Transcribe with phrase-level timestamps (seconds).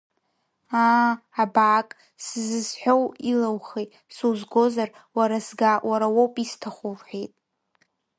[0.83, 1.89] Аа, абаак,
[2.23, 7.31] сзызҳәоу илаухи, сузгозар, уара сга, уара уоуп исҭаху,— лҳәеит.